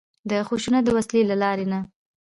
د 0.29 0.31
خشونت 0.47 0.83
د 0.85 0.89
وسلې 0.97 1.21
له 1.29 1.35
لارې 1.43 1.65
نه. 1.71 1.79